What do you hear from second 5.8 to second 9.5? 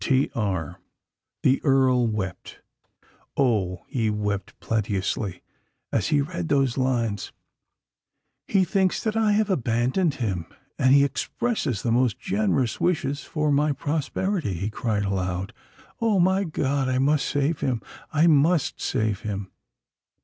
as he read those lines. "He thinks that I